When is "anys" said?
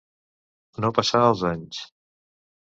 1.51-1.85